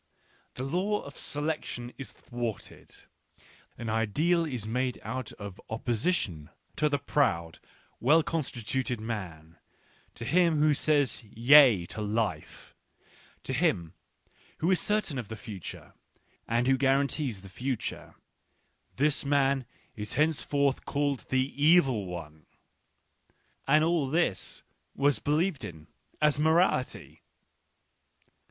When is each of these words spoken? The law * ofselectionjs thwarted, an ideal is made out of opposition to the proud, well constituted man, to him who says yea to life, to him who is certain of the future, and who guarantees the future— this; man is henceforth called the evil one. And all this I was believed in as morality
The 0.55 0.63
law 0.63 1.07
* 1.07 1.07
ofselectionjs 1.07 2.11
thwarted, 2.11 3.05
an 3.77 3.87
ideal 3.87 4.45
is 4.45 4.65
made 4.67 4.99
out 5.03 5.31
of 5.33 5.61
opposition 5.69 6.49
to 6.77 6.89
the 6.89 6.97
proud, 6.97 7.59
well 7.99 8.23
constituted 8.23 8.99
man, 8.99 9.57
to 10.15 10.25
him 10.25 10.57
who 10.57 10.73
says 10.73 11.23
yea 11.23 11.85
to 11.85 12.01
life, 12.01 12.73
to 13.43 13.53
him 13.53 13.93
who 14.57 14.71
is 14.71 14.79
certain 14.79 15.19
of 15.19 15.27
the 15.27 15.35
future, 15.35 15.93
and 16.47 16.65
who 16.65 16.77
guarantees 16.79 17.43
the 17.43 17.47
future— 17.47 18.15
this; 18.97 19.23
man 19.23 19.67
is 19.95 20.13
henceforth 20.13 20.83
called 20.83 21.27
the 21.29 21.63
evil 21.63 22.07
one. 22.07 22.47
And 23.67 23.83
all 23.83 24.09
this 24.09 24.63
I 24.65 24.73
was 25.03 25.19
believed 25.19 25.63
in 25.63 25.85
as 26.19 26.39
morality 26.39 27.21